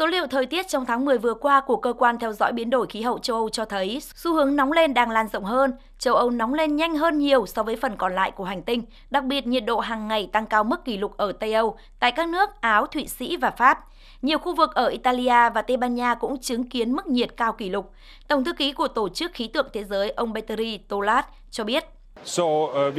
[0.00, 2.70] Số liệu thời tiết trong tháng 10 vừa qua của Cơ quan theo dõi biến
[2.70, 5.72] đổi khí hậu châu Âu cho thấy xu hướng nóng lên đang lan rộng hơn.
[5.98, 8.82] Châu Âu nóng lên nhanh hơn nhiều so với phần còn lại của hành tinh,
[9.10, 12.12] đặc biệt nhiệt độ hàng ngày tăng cao mức kỷ lục ở Tây Âu, tại
[12.12, 13.78] các nước Áo, Thụy Sĩ và Pháp.
[14.22, 17.52] Nhiều khu vực ở Italia và Tây Ban Nha cũng chứng kiến mức nhiệt cao
[17.52, 17.92] kỷ lục.
[18.28, 21.84] Tổng thư ký của Tổ chức Khí tượng Thế giới ông Petteri Tolat cho biết
[22.20, 22.92] Uh,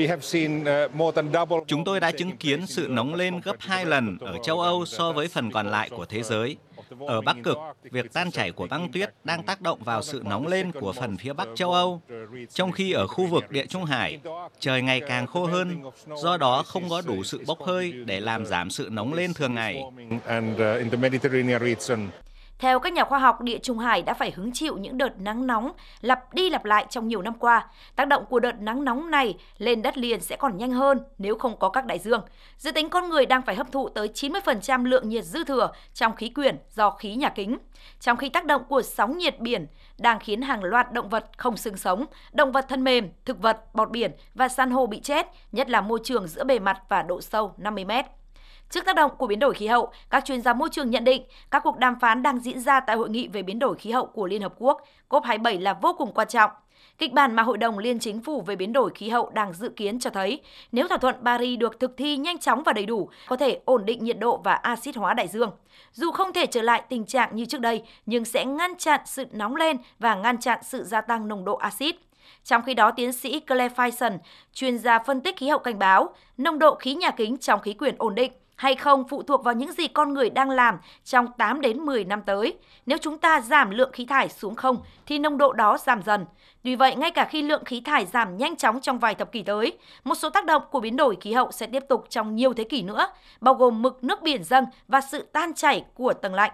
[1.51, 4.85] uh, Chúng tôi đã chứng kiến sự nóng lên gấp hai lần ở châu Âu
[4.85, 6.57] so với phần còn lại của thế giới.
[6.99, 10.47] Ở Bắc Cực, việc tan chảy của băng tuyết đang tác động vào sự nóng
[10.47, 12.01] lên của phần phía Bắc châu Âu,
[12.53, 14.19] trong khi ở khu vực Địa Trung Hải,
[14.59, 15.81] trời ngày càng khô hơn,
[16.17, 19.55] do đó không có đủ sự bốc hơi để làm giảm sự nóng lên thường
[19.55, 19.83] ngày.
[22.61, 25.47] Theo các nhà khoa học, địa Trung Hải đã phải hứng chịu những đợt nắng
[25.47, 25.71] nóng
[26.01, 27.67] lặp đi lặp lại trong nhiều năm qua.
[27.95, 31.37] Tác động của đợt nắng nóng này lên đất liền sẽ còn nhanh hơn nếu
[31.37, 32.21] không có các đại dương.
[32.57, 36.15] Dự tính con người đang phải hấp thụ tới 90% lượng nhiệt dư thừa trong
[36.15, 37.57] khí quyển do khí nhà kính.
[37.99, 39.67] Trong khi tác động của sóng nhiệt biển
[39.99, 43.75] đang khiến hàng loạt động vật không xương sống, động vật thân mềm, thực vật,
[43.75, 47.01] bọt biển và san hô bị chết, nhất là môi trường giữa bề mặt và
[47.01, 48.05] độ sâu 50 mét.
[48.71, 51.23] Trước tác động của biến đổi khí hậu, các chuyên gia môi trường nhận định
[51.51, 54.05] các cuộc đàm phán đang diễn ra tại hội nghị về biến đổi khí hậu
[54.05, 56.51] của Liên Hợp Quốc COP27 là vô cùng quan trọng.
[56.97, 59.69] Kịch bản mà Hội đồng Liên Chính phủ về biến đổi khí hậu đang dự
[59.69, 63.09] kiến cho thấy nếu thỏa thuận Paris được thực thi nhanh chóng và đầy đủ,
[63.27, 65.51] có thể ổn định nhiệt độ và axit hóa đại dương.
[65.93, 69.25] Dù không thể trở lại tình trạng như trước đây, nhưng sẽ ngăn chặn sự
[69.31, 71.95] nóng lên và ngăn chặn sự gia tăng nồng độ axit.
[72.43, 74.17] Trong khi đó, tiến sĩ Claire Fison,
[74.53, 77.73] chuyên gia phân tích khí hậu cảnh báo, nồng độ khí nhà kính trong khí
[77.73, 78.31] quyển ổn định
[78.61, 82.03] hay không phụ thuộc vào những gì con người đang làm trong 8 đến 10
[82.03, 82.53] năm tới.
[82.85, 86.25] Nếu chúng ta giảm lượng khí thải xuống không thì nồng độ đó giảm dần.
[86.63, 89.43] Tuy vậy, ngay cả khi lượng khí thải giảm nhanh chóng trong vài thập kỷ
[89.43, 92.53] tới, một số tác động của biến đổi khí hậu sẽ tiếp tục trong nhiều
[92.53, 93.07] thế kỷ nữa,
[93.41, 96.51] bao gồm mực nước biển dâng và sự tan chảy của tầng lạnh.